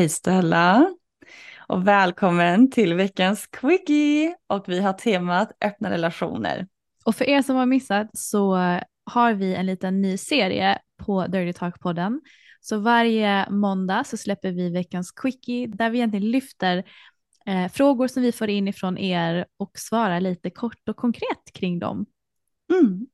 [0.00, 0.94] Hej Stella
[1.68, 6.66] och välkommen till veckans quickie och vi har temat öppna relationer.
[7.04, 8.54] Och för er som har missat så
[9.04, 12.20] har vi en liten ny serie på Dirty Talk-podden.
[12.60, 16.84] Så varje måndag så släpper vi veckans quickie där vi egentligen lyfter
[17.46, 21.78] eh, frågor som vi får in ifrån er och svarar lite kort och konkret kring
[21.78, 22.06] dem.
[22.72, 23.06] Mm.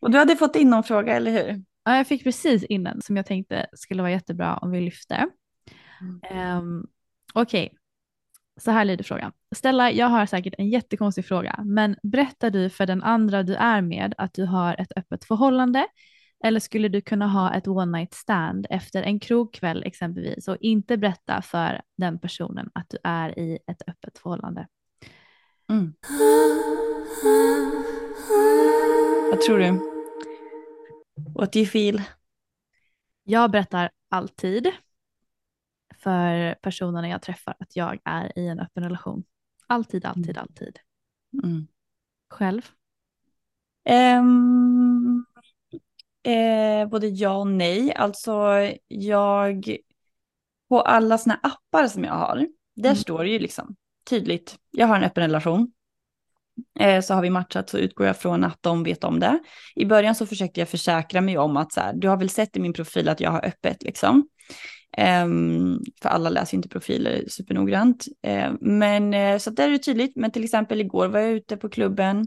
[0.00, 1.64] Och du hade fått in någon fråga, eller hur?
[1.84, 5.24] Ja, jag fick precis in en som jag tänkte skulle vara jättebra om vi lyfter.
[6.00, 6.58] Mm.
[6.58, 6.86] Um,
[7.34, 7.74] Okej,
[8.56, 9.32] så här lyder frågan.
[9.54, 13.80] Stella, jag har säkert en jättekonstig fråga, men berättar du för den andra du är
[13.80, 15.86] med att du har ett öppet förhållande?
[16.44, 20.96] Eller skulle du kunna ha ett one night stand efter en krogkväll exempelvis och inte
[20.96, 24.66] berätta för den personen att du är i ett öppet förhållande?
[25.70, 25.94] Mm.
[29.30, 29.70] Vad tror du?
[31.34, 32.02] What do you feel?
[33.24, 34.72] Jag berättar alltid
[36.02, 39.24] för personerna jag träffar att jag är i en öppen relation.
[39.66, 40.78] Alltid, alltid, alltid.
[41.44, 41.66] Mm.
[42.30, 42.62] Själv?
[43.84, 45.24] Ehm,
[46.22, 47.94] eh, både ja och nej.
[47.94, 48.32] Alltså
[48.88, 49.76] jag,
[50.68, 52.36] på alla såna appar som jag har,
[52.76, 52.96] där Mm.
[52.96, 53.76] står det ju liksom
[54.10, 55.72] tydligt, jag har en öppen relation.
[56.80, 59.38] Eh, så har vi matchat så utgår jag från att de vet om det.
[59.74, 62.56] I början så försökte jag försäkra mig om att så här, du har väl sett
[62.56, 64.28] i min profil att jag har öppet liksom.
[64.96, 68.06] Ehm, för alla läser ju inte profiler supernoggrant.
[68.22, 70.16] Ehm, men eh, så där är det tydligt.
[70.16, 72.26] Men till exempel igår var jag ute på klubben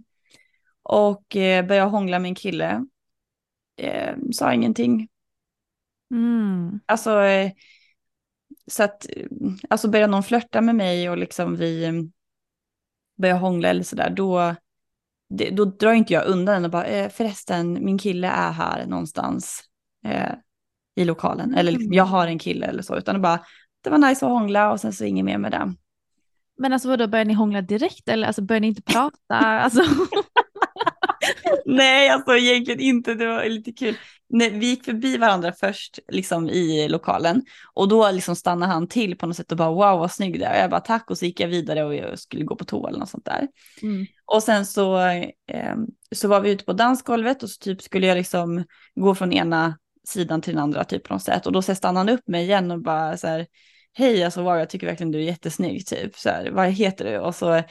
[0.83, 2.85] och eh, började hångla med en kille.
[3.77, 5.07] Ehm, sa ingenting.
[6.11, 6.79] Mm.
[6.85, 7.51] Alltså, eh,
[8.67, 9.07] så att,
[9.69, 11.94] alltså börjar någon flörta med mig och liksom vi eh,
[13.17, 14.56] börjar hångla eller sådär, då,
[15.29, 19.63] det, då drar inte jag undan och bara, förresten, min kille är här någonstans
[20.97, 21.55] i lokalen.
[21.55, 23.39] Eller liksom, jag har en kille eller så, utan det bara,
[23.83, 25.73] det var nice att hångla och sen så inget mer med det.
[26.57, 29.35] Men alltså vadå, börjar ni hångla direkt eller alltså, börjar ni inte prata?
[29.37, 29.81] Alltså,
[31.65, 33.13] Nej, alltså egentligen inte.
[33.13, 33.95] Det var lite kul.
[34.29, 37.41] Nej, vi gick förbi varandra först liksom i lokalen
[37.73, 40.45] och då liksom stannade han till på något sätt och bara wow vad snygg du
[40.45, 40.61] är.
[40.61, 43.00] Jag bara tack och så gick jag vidare och jag skulle gå på toa eller
[43.00, 43.47] något sånt där.
[43.81, 44.05] mm.
[44.25, 45.00] Och sen så,
[45.51, 45.75] eh,
[46.15, 48.63] så var vi ute på dansgolvet och så typ skulle jag liksom
[48.95, 49.77] gå från ena
[50.07, 51.45] sidan till den andra typ på något sätt.
[51.45, 53.48] Och då så stannade han upp mig igen och bara så här,
[53.94, 56.15] hej alltså wow jag tycker verkligen du är jättesnygg typ.
[56.15, 57.19] Så här, vad heter du?
[57.19, 57.63] Och så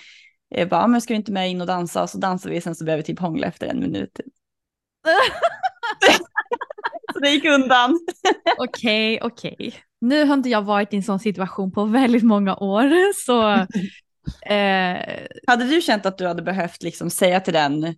[0.48, 2.02] jag bara, "Ja, men ska du inte med in och dansa?
[2.02, 4.14] Och så dansar vi, sen så började vi typ hångla efter en minut.
[4.14, 4.26] Typ.
[7.12, 7.98] så det gick undan.
[8.58, 9.74] Okej, okej.
[10.00, 13.50] Nu har inte jag varit i en sån situation på väldigt många år så
[14.52, 17.94] eh, Hade du känt att du hade behövt liksom säga till den,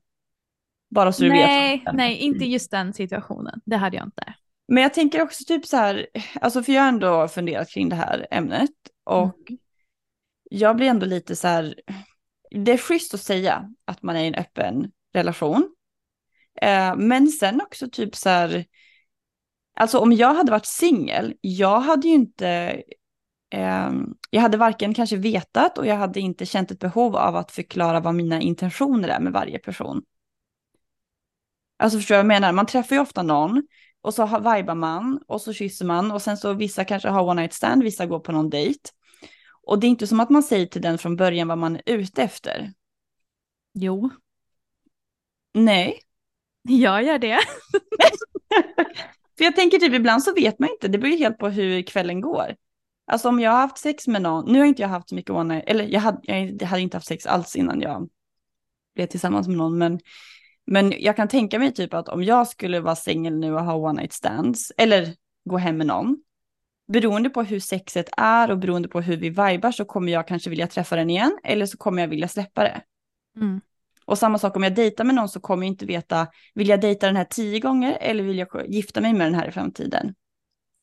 [0.90, 1.94] bara så du nej, vet?
[1.94, 3.61] nej, inte just den situationen.
[3.64, 4.35] Det hade jag inte.
[4.69, 6.06] Men jag tänker också typ så här,
[6.40, 8.70] alltså för jag har ändå funderat kring det här ämnet
[9.05, 9.61] och Mm.
[10.50, 11.75] jag blir ändå lite så här,
[12.50, 15.75] det är schysst att säga att man är i en öppen relation.
[16.62, 18.64] Eh, men sen också typ så här,
[19.76, 22.49] alltså om jag hade varit singel, jag hade ju inte,
[23.50, 23.91] eh,
[24.31, 28.00] jag hade varken kanske vetat och jag hade inte känt ett behov av att förklara
[28.00, 30.02] vad mina intentioner är med varje person.
[31.78, 32.52] Alltså förstår jag vad jag menar?
[32.52, 33.62] Man träffar ju ofta någon
[34.00, 37.40] och så vibar man och så kysser man och sen så vissa kanske har one
[37.40, 38.90] night stand, vissa går på någon dejt.
[39.62, 41.82] Och det är inte som att man säger till den från början vad man är
[41.86, 42.72] ute efter.
[43.75, 44.10] Jo,
[45.54, 46.00] Nej,
[46.62, 47.38] jag gör det.
[49.38, 51.82] för jag tänker typ ibland så vet man inte, det beror ju helt på hur
[51.82, 52.56] kvällen går.
[53.06, 55.31] Alltså om jag har haft sex med någon, nu har inte jag haft så mycket
[55.31, 56.20] one night, eller jag hade,
[56.60, 58.08] jag hade inte haft sex alls innan jag
[58.94, 60.00] blev tillsammans med någon, men,
[60.70, 63.75] men jag kan tänka mig typ att om jag skulle vara singel nu och ha
[63.75, 66.17] one night stands, eller gå hem med någon,
[66.93, 70.50] beroende på hur sexet är och beroende på hur vi vibar så kommer jag kanske
[70.50, 72.81] vilja träffa den igen, eller så kommer jag vilja släppa det.
[73.37, 73.61] Mm.
[74.05, 76.81] Och samma sak om jag dejtar med någon så kommer jag inte veta, vill jag
[76.81, 80.15] dejta den här tio gånger eller vill jag gifta mig med den här i framtiden?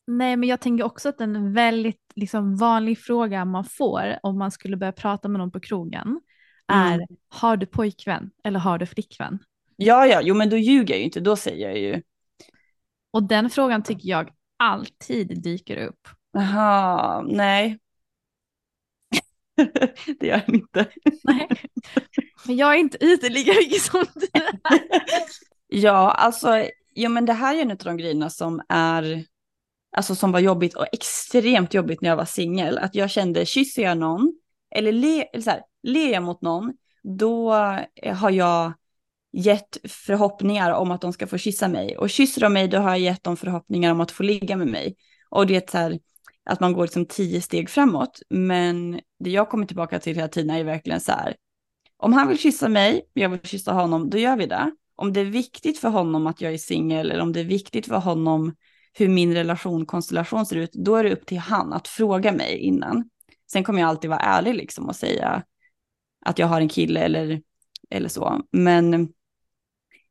[0.07, 4.51] Nej, men jag tänker också att en väldigt liksom, vanlig fråga man får om man
[4.51, 6.21] skulle börja prata med någon på krogen
[6.67, 7.07] är Mm.
[7.27, 9.39] har du pojkvän eller har du flickvän?
[9.75, 12.01] Ja, ja, jo men då ljuger jag ju inte, då säger jag ju,
[13.11, 16.07] Och den frågan tycker jag alltid dyker upp.
[16.31, 17.79] jaha, nej.
[20.19, 20.85] det gör den inte.
[21.23, 21.47] Nej.
[22.45, 24.59] Men jag är inte ute lika mycket som du är.
[25.67, 29.25] Ja, alltså, jo men det här är en av de grejerna som är,
[29.97, 32.77] alltså som var jobbigt och extremt jobbigt när jag var singel.
[32.77, 34.33] Att jag kände, kysser jag någon,
[34.75, 36.73] eller, le, eller så här, ler jag mot någon,
[37.03, 37.51] då
[38.13, 38.73] har jag
[39.35, 41.97] gett förhoppningar om att de ska få kyssa mig.
[41.97, 44.67] Och kysser de mig, då har jag gett dem förhoppningar om att få ligga med
[44.67, 44.95] mig.
[45.29, 45.99] Och det är så här,
[46.45, 48.21] att man går liksom tio steg framåt.
[48.29, 51.35] Men det jag kommer tillbaka till hela tiden är verkligen så här,
[51.97, 54.71] om han vill kyssa mig, jag vill kyssa honom, då gör vi det.
[54.95, 57.85] Om det är viktigt för honom att jag är singel eller om det är viktigt
[57.85, 58.53] för honom
[58.93, 63.09] hur min relationkonstellation ser ut, då är det upp till han att fråga mig innan.
[63.51, 65.43] Sen kommer jag alltid vara ärlig liksom och säga
[66.25, 67.41] att jag har en kille eller,
[67.89, 68.41] eller så.
[68.51, 69.09] Men,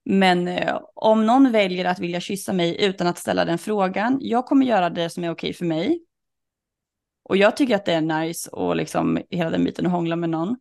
[0.05, 4.47] men eh, om någon väljer att vilja kyssa mig utan att ställa den frågan, jag
[4.47, 6.01] kommer göra det som är okej för mig.
[7.23, 10.31] Och jag tycker att det är nice och liksom hela den biten att hångla med
[10.31, 10.57] någon.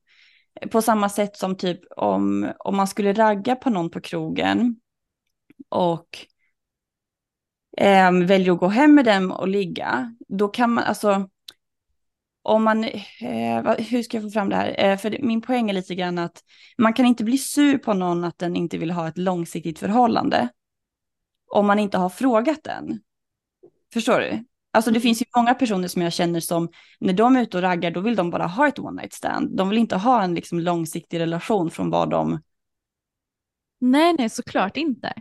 [0.72, 4.76] På samma sätt som typ om, om man skulle ragga på någon på krogen
[5.70, 6.08] och
[7.78, 11.30] eh, väljer att gå hem med dem och ligga, då kan man alltså,
[12.44, 14.76] om man, eh, hur ska jag få fram det här?
[14.78, 16.44] Eh, för min poäng är lite grann att
[16.78, 20.50] man kan inte bli sur på någon att den inte vill ha ett långsiktigt förhållande
[21.52, 23.00] om man inte har frågat den.
[23.94, 24.46] Förstår du?
[24.72, 26.70] Alltså det finns ju många personer som jag känner som
[27.00, 29.58] när de är ute och raggar då vill de bara ha ett one night stand.
[29.58, 32.42] De vill inte ha en liksom långsiktig relation från vad de...
[33.80, 35.14] Nej, nej, såklart inte.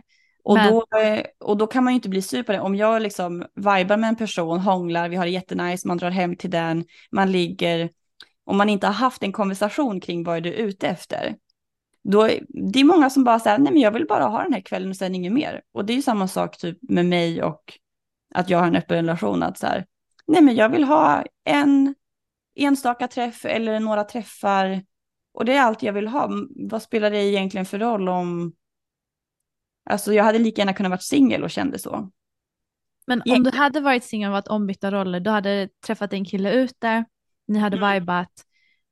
[0.43, 2.59] Och, Men- då, eh, och då kan man ju inte bli sur på det.
[2.59, 6.35] Om jag liksom vibar med en person, hånglar, vi har det jättenice, man drar hem
[6.35, 7.89] till den, man ligger,
[8.45, 11.35] om man inte har haft en konversation kring vad är du ute efter.
[12.03, 12.29] Då,
[12.71, 14.89] det är många som bara säger, nej men jag vill bara ha den här kvällen
[14.89, 15.61] och sen inget mer.
[15.73, 17.79] Och det är ju samma sak typ med mig och
[18.35, 19.43] att jag har en öppen relation.
[19.43, 19.85] Att så här,
[20.27, 21.95] nej men jag vill ha en
[22.55, 24.81] enstaka träff eller några träffar.
[25.33, 26.29] Och det är allt jag vill ha.
[26.55, 28.53] Vad spelar det egentligen för roll om...
[29.89, 32.09] Alltså jag hade lika gärna kunnat vara singel och kände så.
[33.07, 33.43] Men om Egentligen.
[33.43, 37.05] du hade varit singel och varit ombytta roller, du hade träffat en kille ute,
[37.47, 37.93] ni hade Mm.
[37.93, 38.31] vibat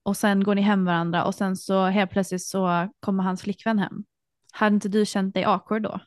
[0.03, 3.79] och sen går ni hem varandra och sen så helt plötsligt så kommer hans flickvän
[3.79, 4.03] hem.
[4.53, 5.99] Hade inte du känt dig awkward då?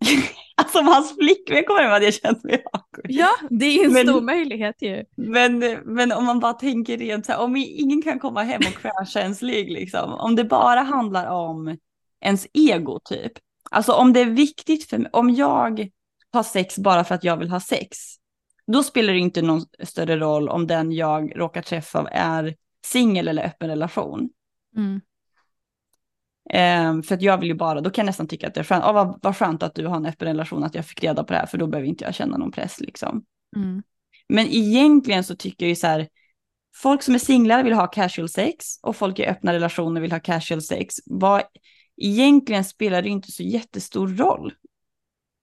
[0.56, 3.06] Alltså om hans flickvän kommer hem hade jag känt mig awkward.
[3.08, 5.04] Ja, det är ju en Men- stor möjlighet ju.
[5.16, 8.74] Men, men om man bara tänker rent så här, om ingen kan komma hem och
[8.82, 10.12] crasha ens ligg liksom.
[10.14, 11.76] Om det bara handlar om
[12.20, 13.32] ens ego typ.
[13.74, 15.88] Alltså om det är viktigt för mig, om jag
[16.32, 17.98] har sex bara för att jag vill ha sex.
[18.66, 22.54] Då spelar det inte någon större roll om den jag råkar träffa är
[22.86, 24.30] singel eller öppen relation.
[24.76, 25.00] Mm.
[26.50, 28.64] Ehm, för att jag vill ju bara, då kan jag nästan tycka att det är
[28.64, 31.24] skönt, oh, vad, vad skönt att du har en öppen relation, att jag fick reda
[31.24, 33.24] på det här, för då behöver inte jag känna någon press liksom.
[33.56, 33.82] Mm.
[34.28, 36.08] Men egentligen så tycker jag ju så här,
[36.76, 40.20] folk som är singlar vill ha casual sex och folk i öppna relationer vill ha
[40.20, 40.94] casual sex.
[41.06, 41.42] Vad,
[41.96, 44.54] egentligen spelar det inte så jättestor roll.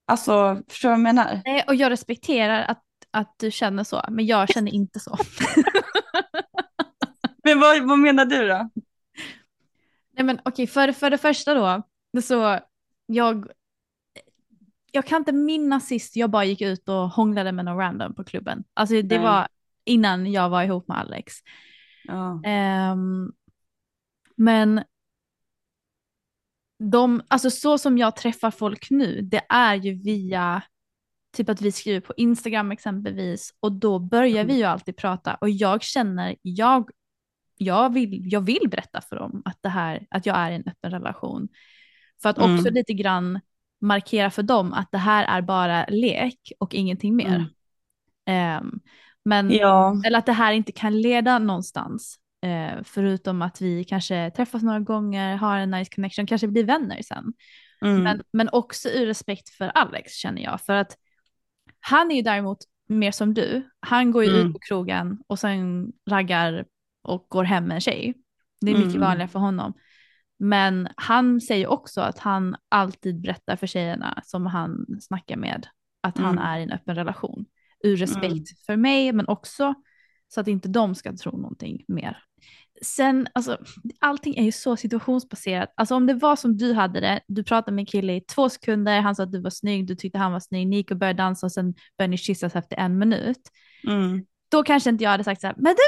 [0.06, 1.42] Alltså, förstår du vad jag menar?
[1.46, 5.18] Nej, och jag respekterar att, att du känner så, men jag känner inte så.
[7.44, 8.70] Men vad, vad menar du då?
[10.12, 11.84] Nej men okej, för, för det första då,
[12.22, 12.60] så
[13.06, 13.52] jag,
[14.92, 18.24] jag kan inte minnas sist jag bara gick ut och hånglade med någon random på
[18.24, 18.64] klubben.
[18.74, 19.20] Alltså det Nej.
[19.20, 19.48] var
[19.86, 21.34] innan jag var ihop med Alex.
[22.04, 22.42] Ja.
[22.46, 23.32] Ehm,
[24.36, 24.84] men
[26.82, 30.62] de, alltså så som jag träffar folk nu, det är ju via
[31.38, 35.50] typ att vi skriver på Instagram exempelvis och då börjar vi ju alltid prata och
[35.50, 36.90] jag känner, jag,
[37.58, 40.64] jag, vill, jag vill berätta för dem att, det här, att jag är i en
[40.68, 41.48] öppen relation.
[42.22, 42.74] För att också Mm.
[42.74, 43.40] lite grann
[43.82, 47.36] markera för dem att det här är bara lek och ingenting mer.
[47.36, 47.48] Mm.
[48.26, 48.80] Ehm,
[49.26, 50.02] men, Ja.
[50.06, 52.20] Eller att det här inte kan leda någonstans.
[52.42, 57.02] Eh, förutom att vi kanske träffas några gånger, har en nice connection, kanske blir vänner
[57.02, 57.34] sen.
[57.82, 58.04] Mm.
[58.04, 60.62] Men, men också ur respekt för Alex känner jag.
[60.62, 60.98] För att
[61.80, 62.58] han är ju däremot
[62.88, 63.70] mer som du.
[63.80, 64.48] Han går ju Mm.
[64.48, 66.66] ut på krogen och sen raggar
[67.04, 68.14] och går hem med en tjej.
[68.62, 69.02] Det är mycket Mm.
[69.08, 69.74] vanligare för honom.
[70.40, 75.68] Men han säger också att han alltid berättar för tjejerna som han snackar med
[76.04, 76.44] att han Mm.
[76.46, 77.46] är i en öppen relation.
[77.84, 79.74] Ur respekt för mig men också
[80.28, 82.24] så att inte de ska tro någonting mer.
[82.86, 83.58] Sen, alltså,
[84.00, 85.74] allting är ju så situationsbaserat.
[85.76, 88.50] Alltså om det var som du hade det, du pratade med en kille i två
[88.50, 90.98] sekunder, han sa att du var snygg, du tyckte han var snygg, ni gick och
[90.98, 93.42] började dansa och sen började ni kyssas efter en minut.
[93.88, 94.26] Mm.
[94.52, 95.82] Då kanske inte jag hade sagt så här, men du,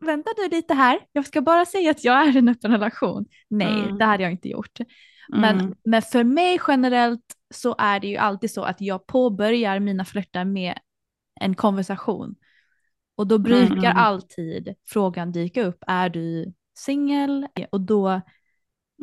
[0.00, 2.70] vänta, vänta du lite här, jag ska bara säga att jag är i en öppen
[2.72, 3.26] relation.
[3.50, 3.98] Nej, Mm.
[3.98, 4.78] det hade jag inte gjort.
[5.28, 5.74] Men, Mm.
[5.84, 10.44] men för mig generellt så är det ju alltid så att jag påbörjar mina flörtar
[10.44, 10.78] med
[11.40, 12.34] en konversation.
[13.16, 13.96] Och då brukar Mm.
[13.96, 17.46] alltid frågan dyka upp, är du singel?
[17.70, 18.20] Och då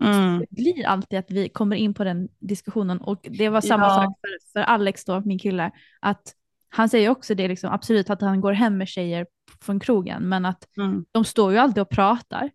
[0.02, 0.46] Mm.
[0.50, 3.90] blir alltid att vi kommer in på den diskussionen och det var samma Ja.
[3.96, 6.34] sak för, för Alex då, min kille, att
[6.70, 9.28] han säger också det liksom, absolut att han går hem med tjejer
[9.62, 11.06] från krogen, men att Mm.
[11.12, 12.50] de står ju alltid och pratar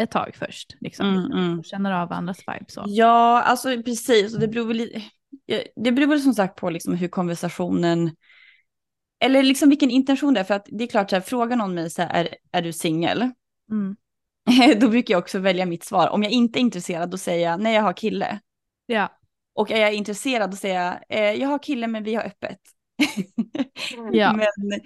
[0.00, 1.58] ett tag först, liksom, Mm, mm.
[1.58, 2.84] och känner av varandras vibe så.
[2.86, 4.34] Ja, alltså precis.
[4.34, 4.90] Och det beror väl,
[5.76, 8.10] det beror väl som sagt på liksom hur konversationen,
[9.22, 10.44] eller liksom vilken intention det är.
[10.44, 12.72] För att det är klart, så här, frågar någon mig så här, är, är du
[12.72, 13.30] singel?
[13.70, 13.96] Mm.
[14.80, 16.08] Då brukar jag också välja mitt svar.
[16.08, 18.40] Om jag inte är intresserad, då säger jag nej, jag har kille.
[18.86, 19.18] Ja.
[19.54, 22.58] Och är jag intresserad, då säger jag eh, jag har kille, men vi har öppet.
[24.12, 24.32] Ja.
[24.32, 24.80] Men,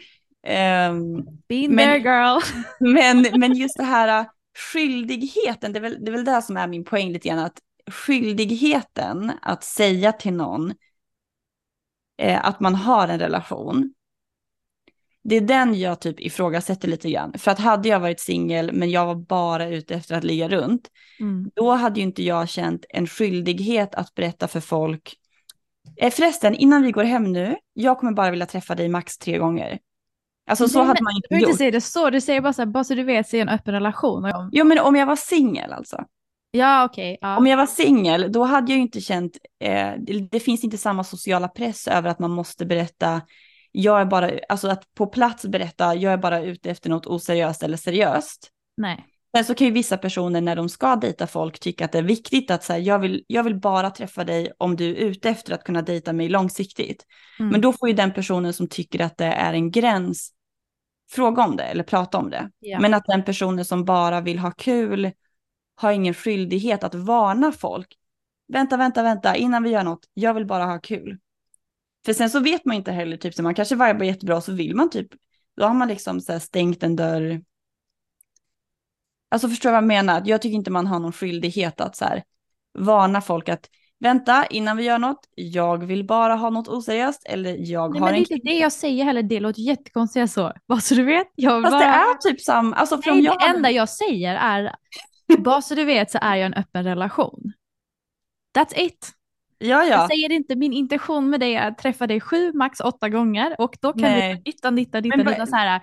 [0.47, 2.41] ehm, Been Men- there girl.
[2.95, 4.27] Men, men just det här
[4.73, 7.59] skyldigheten, det är, väl, det är väl det som är min poäng lite grann, att
[7.91, 10.75] skyldigheten att säga till någon
[12.19, 13.95] eh, att man har en relation,
[15.29, 17.33] det är den jag typ ifrågasätter lite grann.
[17.39, 20.89] För att hade jag varit singel men jag var bara ute efter att ligga runt,
[21.21, 21.51] Mm.
[21.55, 25.15] då hade ju inte jag känt en skyldighet att berätta för folk.
[25.97, 29.39] Eh, förresten, innan vi går hem nu, jag kommer bara vilja träffa dig max tre
[29.39, 29.79] gånger.
[30.51, 31.49] Alltså så Nej, hade men man Du inte behöver gjort.
[31.51, 33.43] inte säga det så, du säger bara så här, bara så du vet, så är
[33.43, 34.33] en öppen relation.
[34.53, 36.05] Jo men om jag var singel alltså.
[36.51, 37.19] Ja okej.
[37.21, 37.37] ja.
[37.37, 40.79] Om jag var singel, då hade jag ju inte känt, eh, det, det finns inte
[40.79, 43.21] samma sociala press över att man måste berätta,
[43.79, 47.63] jag är bara, alltså att på plats berätta, jag är bara ute efter något oseriöst
[47.63, 48.51] eller seriöst.
[48.77, 49.07] Nej.
[49.37, 52.03] Sen så kan ju vissa personer när de ska dejta folk tycka att det är
[52.03, 55.55] viktigt att säga, jag vill, jag vill bara träffa dig om du är ute efter
[55.55, 57.07] att kunna dejta mig långsiktigt.
[57.39, 57.51] Mm.
[57.51, 60.31] Men då får ju den personen som tycker att det är en gräns
[61.11, 62.51] fråga om det eller prata om det.
[62.59, 62.81] Ja.
[62.81, 65.11] Men att den personen som bara vill ha kul
[65.75, 67.89] har ingen skyldighet att varna folk.
[68.49, 71.19] Vänta, vänta, vänta, innan vi gör något, jag vill bara ha kul.
[72.07, 74.77] För sen så vet man inte heller, typ, så man kanske vibar jättebra så vill
[74.77, 75.09] man typ,
[75.57, 77.43] då har man liksom så stängt en dörr.
[79.29, 80.23] Alltså förstår du vad jag menar?
[80.25, 82.25] Jag tycker inte man har någon skyldighet att så här
[82.79, 87.57] varna folk att vänta innan vi gör något, jag vill bara ha något oseriöst eller
[87.59, 90.33] jag Nej, har men det en är inte det jag säger heller, det låter jättekonstigt
[90.33, 90.53] så.
[90.69, 91.27] Bara så du vet.
[91.35, 91.81] Jag Fast bara...
[91.81, 94.75] det är typ samma, alltså Nej, jag det enda jag säger är,
[95.39, 97.53] bara så du vet så är jag en öppen relation.
[98.59, 99.16] That's it.
[99.59, 100.09] Ja, Jag ja.
[100.09, 103.77] säger inte min intention med det är att träffa dig sju, max åtta gånger och
[103.81, 104.43] då kan Nej.
[104.45, 104.85] vi ditta, Men
[105.25, 105.81] vad- ditta så här.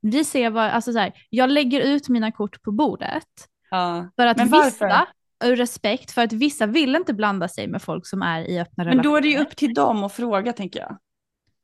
[0.00, 3.28] Vi ser vad, alltså så här, jag lägger ut mina kort på bordet
[3.70, 4.08] ja.
[4.16, 5.06] för att Men vissa,
[5.44, 8.84] ur respekt, för att vissa vill inte blanda sig med folk som är i öppna
[8.84, 9.10] Men relationer.
[9.10, 10.98] då är det ju upp till dem att fråga tänker jag.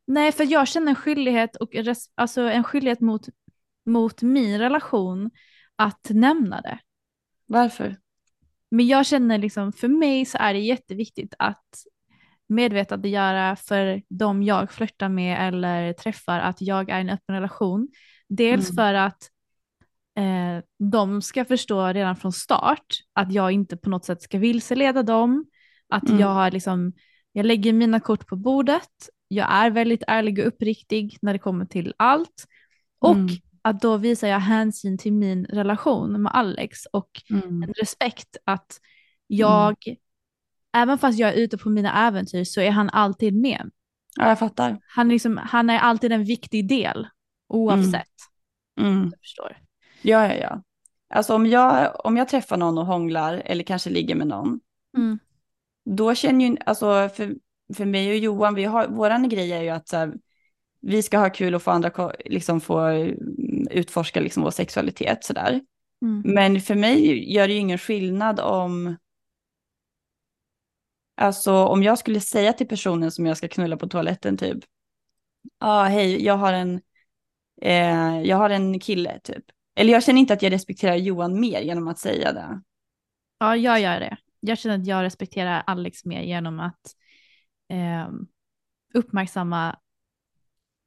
[0.07, 3.21] Nej, för jag känner en skyldighet, och res- alltså en skyldighet mot,
[3.85, 5.31] mot min relation
[5.75, 6.79] att nämna det.
[7.45, 7.97] Varför?
[8.71, 11.65] Men jag känner liksom, för mig så är det jätteviktigt att
[12.49, 17.87] medvetandegöra för de jag flörtar med eller träffar att jag är i en öppen relation.
[18.29, 18.75] Dels Mm.
[18.75, 19.29] för att
[20.17, 25.03] eh, de ska förstå redan från start att jag inte på något sätt ska vilseleda
[25.03, 25.45] dem.
[25.89, 26.19] Att Mm.
[26.21, 26.93] jag har liksom,
[27.31, 28.89] jag lägger mina kort på bordet.
[29.27, 32.45] Jag är väldigt ärlig och uppriktig när det kommer till allt.
[32.99, 33.35] Och Mm.
[33.61, 37.63] Att då visar jag hänsyn till min relation med Alex och Mm.
[37.63, 38.79] en respekt att
[39.27, 39.75] jag
[40.73, 43.71] även fast jag är ute på mina äventyr så är han alltid med.
[44.15, 44.79] Ja, jag fattar.
[44.87, 47.07] Han, liksom, han är alltid en viktig del
[47.47, 48.07] oavsett.
[48.81, 49.03] Mm.
[49.03, 49.57] Jag förstår.
[50.01, 50.63] Ja, ja, ja.
[51.13, 54.59] Alltså om jag, om jag träffar någon och hånglar eller kanske ligger med någon,
[54.97, 55.19] Mm.
[55.85, 57.35] då känner ju, alltså för,
[57.75, 60.13] för mig och Johan, vi har, våran grej är ju att så här,
[60.81, 63.15] vi ska ha kul och få andra liksom få mm,
[63.71, 65.61] utforska liksom vår sexualitet sådär.
[66.01, 66.21] Mm.
[66.25, 68.97] Men för mig gör det ju ingen skillnad om,
[71.17, 74.57] alltså om jag skulle säga till personen som jag ska knulla på toaletten typ,
[75.43, 76.81] ja ah, hej, jag har en,
[77.61, 79.43] eh, jag har en kille typ.
[79.75, 82.61] Eller jag känner inte att jag respekterar Johan mer genom att säga det.
[83.39, 84.17] Ja, jag gör det.
[84.39, 86.95] Jag känner att jag respekterar Alex mer genom att
[87.69, 88.27] ehm,
[88.93, 89.79] uppmärksamma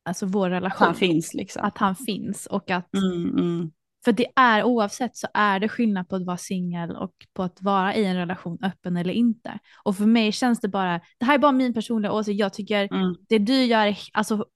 [0.04, 0.86] alltså vår relation.
[0.86, 1.64] Han finns liksom.
[1.64, 3.72] Att han finns och att, Mm, mm,
[4.04, 7.62] för det är oavsett så är det skillnad på att vara singel och på att
[7.62, 9.58] vara i en relation öppen eller inte.
[9.84, 12.94] Och för mig känns det bara, det här är bara min personliga åsikt, jag tycker
[12.94, 14.46] mm, det du gör, alltså,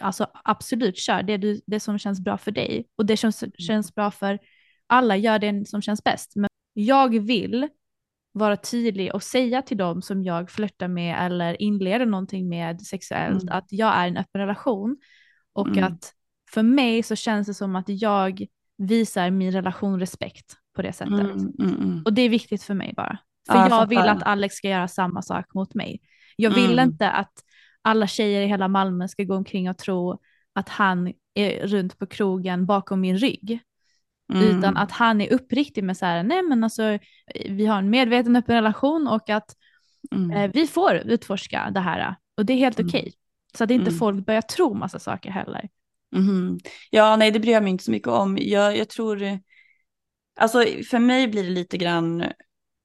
[0.00, 3.94] alltså absolut kör det, du, det som känns bra för dig och det som känns
[3.94, 4.38] bra för
[4.86, 6.32] alla, gör det som känns bäst.
[6.36, 7.68] Men jag vill
[8.32, 13.42] vara tydlig och säga till dem som jag flörtar med eller inleder någonting med sexuellt
[13.42, 13.54] Mm.
[13.56, 14.96] att jag är i en öppen relation
[15.52, 15.84] och Mm.
[15.84, 16.12] att
[16.50, 18.46] för mig så känns det som att jag
[18.78, 21.12] visar min relation respekt på det sättet.
[21.20, 22.02] mm, mm, mm.
[22.04, 23.18] Och det är viktigt för mig bara.
[23.50, 26.00] För Ja, jag vill att Alex ska göra samma sak mot mig.
[26.36, 26.88] Jag vill Mm.
[26.88, 27.32] inte att
[27.82, 30.18] alla tjejer i hela Malmö ska gå omkring och tro
[30.52, 33.60] att han är runt på krogen bakom min rygg.
[34.30, 34.58] Mm.
[34.58, 36.98] Utan att han är uppriktig med så här, nej men alltså
[37.48, 39.56] vi har en medveten öppen relation och att
[40.12, 40.30] Mm.
[40.30, 42.14] eh, vi får utforska det här.
[42.36, 42.88] Och det är helt Mm.
[42.88, 43.12] okej.
[43.58, 43.98] Så att inte Mm.
[43.98, 45.68] folk börjar tro massa saker heller.
[46.16, 46.58] Mhm.
[46.90, 48.38] Ja, nej, det bryr jag mig inte så mycket om.
[48.40, 49.38] Jag, jag tror,
[50.40, 52.24] alltså för mig blir det lite grann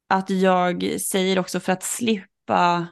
[0.10, 2.88] att jag säger också för att slippa,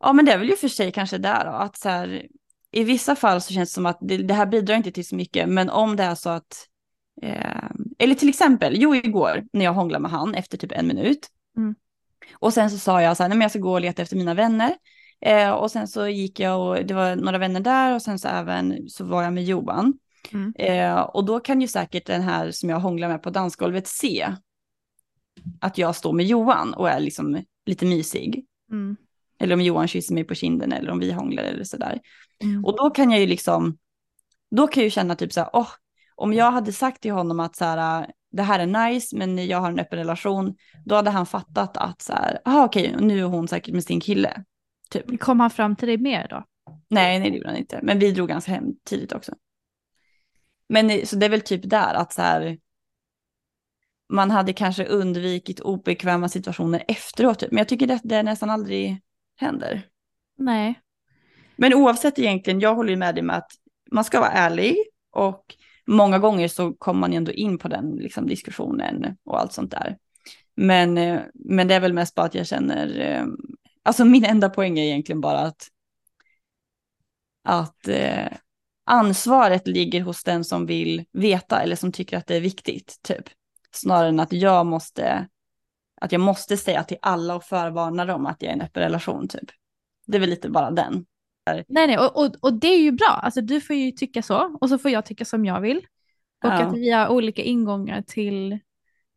[0.00, 2.26] ja men det är väl ju för sig kanske där då, att så här,
[2.72, 5.16] i vissa fall så känns det som att det, det här bidrar inte till så
[5.16, 6.66] mycket, men om det är så att,
[7.22, 11.28] eh, eller till exempel, jo igår när jag hånglade med han efter typ en minut,
[11.56, 11.74] Mm.
[12.38, 14.16] och sen så sa jag så här, nej men jag ska gå och leta efter
[14.16, 14.76] mina vänner,
[15.20, 18.28] Eh, och sen så gick jag och det var några vänner där och sen så
[18.28, 19.98] även så var jag med Johan.
[20.32, 20.54] Mm.
[20.58, 24.32] Eh, och då kan ju säkert den här som jag hånglar med på dansgolvet se
[25.60, 28.44] att jag står med Johan och är liksom lite mysig.
[28.70, 28.96] Mm.
[29.38, 32.00] Eller om Johan kysser mig på kinden eller om vi hånglar eller sådär.
[32.42, 32.64] Mm.
[32.64, 33.78] Och då kan jag ju liksom,
[34.50, 35.68] då kan jag ju känna typ så här, åh,
[36.14, 39.58] om jag hade sagt till honom att så här, det här är nice men jag
[39.58, 43.24] har en öppen relation, då hade han fattat att så här, aha okej, nu är
[43.24, 44.44] hon säkert med sin kille.
[44.90, 45.20] Typ.
[45.20, 46.44] Kom han fram till dig mer då?
[46.88, 47.80] Nej, nej det gjorde han inte.
[47.82, 49.34] Men vi drog ganska hem tidigt också.
[50.68, 52.58] Men eh, så det är väl typ där att så här.
[54.08, 57.38] Man hade kanske undvikit obekväma situationer efteråt.
[57.38, 57.50] Typ.
[57.50, 59.00] Men jag tycker att det nästan aldrig
[59.36, 59.82] händer.
[60.38, 60.80] Nej.
[61.56, 63.50] Men oavsett egentligen, jag håller ju med dig med att
[63.90, 64.76] man ska vara ärlig.
[65.12, 65.54] Och
[65.86, 69.70] många gånger så kommer man ju ändå in på den liksom, diskussionen och allt sånt
[69.70, 69.96] där.
[70.54, 73.26] Men, eh, men det är väl mest bara att jag känner, eh,
[73.82, 75.68] alltså min enda poäng är egentligen bara att
[77.48, 78.28] att eh,
[78.84, 83.24] ansvaret ligger hos den som vill veta eller som tycker att det är viktigt, typ.
[83.70, 85.28] Snarare än att jag måste,
[86.00, 88.82] att jag måste säga till alla och förvarna dem att jag är i en öppen
[88.82, 89.50] relation, typ.
[90.06, 91.06] Det är väl lite bara den.
[91.68, 93.20] Nej, nej, och, och, och det är ju bra.
[93.22, 95.76] Alltså, du får ju tycka så och så får jag tycka som jag vill.
[96.44, 96.52] Och Ja.
[96.52, 98.58] att vi har olika ingångar till,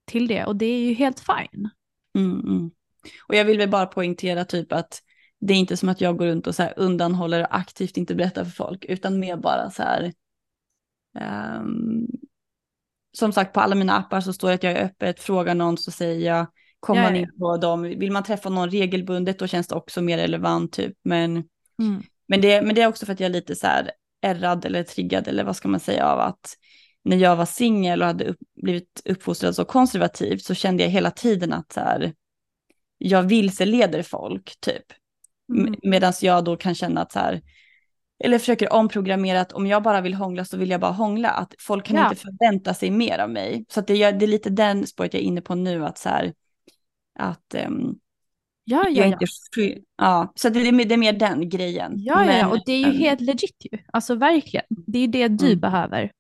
[0.06, 1.70] till det och det är ju helt fine.
[2.16, 2.72] Mm, mm.
[3.28, 5.00] Och jag vill väl bara poängtera typ att
[5.40, 8.44] det är inte som att jag går runt och så undanhåller och aktivt inte berättar
[8.44, 10.14] för folk, utan mer bara så här.
[11.20, 12.08] ehm,
[13.18, 15.78] som sagt, på alla mina appar så står det att jag är öppet, frågar någon
[15.78, 16.48] så säger jag,
[16.80, 20.18] kommer man in på dem, vill man träffa någon regelbundet då känns det också mer
[20.18, 21.32] relevant typ, men,
[21.82, 22.04] Mm.
[22.28, 24.84] men, det, men det är också för att jag är lite så här ärrad eller
[24.84, 26.56] triggad eller vad ska man säga av att
[27.04, 31.12] när jag var singel och hade upp, blivit uppfostrad så konservativt så kände jag hela
[31.12, 32.14] tiden att så här,
[32.98, 34.86] jag vilseleder folk typ.
[35.54, 35.76] Mm.
[35.84, 37.42] Medan jag då kan känna att så här,
[38.24, 41.30] eller försöker omprogrammera att om jag bara vill hångla så vill jag bara hångla.
[41.30, 42.04] Att folk kan Ja.
[42.10, 43.66] inte förvänta sig mer av mig.
[43.70, 45.86] Så det, är- det är lite den spåret jag är inne på nu.
[45.86, 46.34] Att så här,
[47.20, 47.96] att ehm,
[48.64, 49.06] Ja, ja, ja.
[49.06, 49.26] inte
[49.98, 50.32] ja.
[50.36, 51.94] Så det är, det är mer den grejen.
[51.96, 53.78] Ja, ja, ja, Men, och det är ju helt legit ju.
[53.94, 54.66] Alltså verkligen.
[54.70, 55.60] Det är ju det du Mm.
[55.60, 56.12] behöver.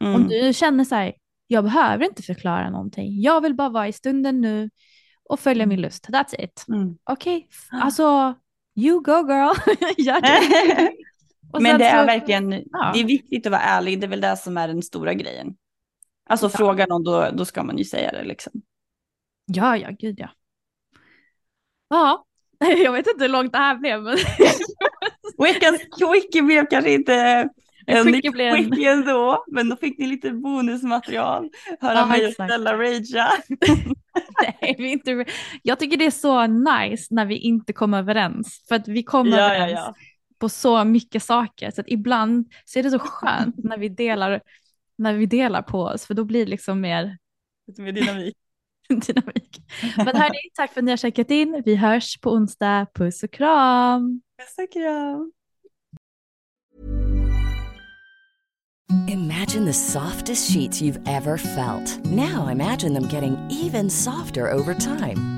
[0.00, 1.12] mm, Om du känner så här,
[1.46, 3.20] jag behöver inte förklara någonting.
[3.20, 4.70] Jag vill bara vara i stunden nu
[5.24, 6.08] och följa min lust.
[6.08, 6.64] That's it.
[6.68, 6.96] mm.
[7.04, 8.34] Okej, f- alltså
[8.76, 9.54] you go girl.
[9.98, 10.90] Gör det.
[11.60, 12.90] Men det är så- verkligen, Ja.
[12.94, 14.00] det är viktigt att vara ärlig.
[14.00, 15.54] Det är väl det som är den stora grejen.
[16.30, 16.50] Alltså Ja.
[16.50, 18.52] fråga någon, då, då ska man ju säga det liksom.
[19.48, 20.28] Ja, ja, gud ja.
[21.88, 22.26] Ja,
[22.84, 24.02] jag vet inte hur långt det här blev.
[24.02, 24.16] Men...
[25.38, 27.48] Veckans quickie blev kanske inte
[27.86, 31.50] en quickie blev en- quickie ändå, men då fick ni lite bonusmaterial.
[31.80, 32.32] Höra Ja, mig.
[32.32, 33.28] Stella ragea.
[34.42, 35.24] Nej, vi inte...
[35.62, 38.64] Jag tycker det är så nice när vi inte kommer överens.
[38.68, 39.94] För att vi kommer Ja, ja, överens ja.
[40.38, 41.70] på så mycket saker.
[41.70, 44.40] Så att ibland så är det så skönt när vi delar,
[44.98, 46.06] när vi delar på oss.
[46.06, 47.18] För då blir det liksom mer
[47.66, 48.36] Lite mer dynamik.
[48.88, 49.62] Dynamik.
[49.96, 51.62] Men hörni, tack för att ni har checkat in.
[51.64, 52.86] Vi hörs på onsdag.
[52.94, 54.20] Puss och kram.
[54.38, 55.32] Puss och kram.
[59.08, 62.04] Imagine the softest sheets you've ever felt.
[62.04, 65.37] Now imagine them getting even softer over time.